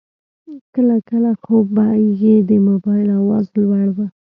کله 0.73 0.95
کله 1.09 1.31
خو 1.41 1.55
به 1.75 1.85
یې 2.21 2.35
د 2.49 2.51
موبایل 2.67 3.09
آواز 3.21 3.45
لوړ 3.59 3.87
و. 3.95 3.97